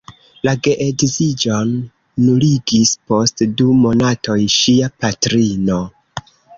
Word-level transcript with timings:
La 0.47 0.53
geedziĝon 0.67 1.75
nuligis 2.23 2.95
post 3.13 3.47
du 3.61 3.71
monatoj 3.85 4.41
ŝia 4.59 4.93
patrino. 5.03 5.83